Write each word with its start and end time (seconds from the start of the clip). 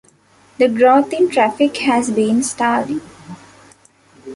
The 0.57 0.67
growth 0.67 1.13
in 1.13 1.29
traffic 1.29 1.77
has 1.77 2.09
been 2.09 2.41
startling. 2.41 3.01